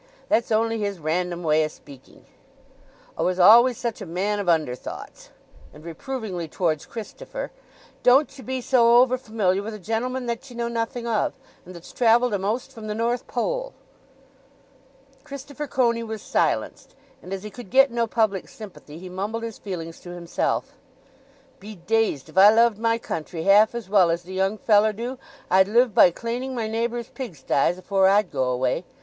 [0.29, 2.25] "That's only his random way o' speaking.
[3.19, 5.29] 'A was always such a man of underthoughts."
[5.75, 7.51] (And reprovingly towards Christopher):
[8.01, 11.93] "Don't ye be so over familiar with a gentleman that ye know nothing of—and that's
[11.93, 13.73] travelled a'most from the North Pole."
[15.23, 19.59] Christopher Coney was silenced, and as he could get no public sympathy, he mumbled his
[19.59, 20.73] feelings to himself:
[21.59, 25.19] "Be dazed, if I loved my country half as well as the young feller do,
[25.51, 28.83] I'd live by claning my neighbour's pigsties afore I'd go away!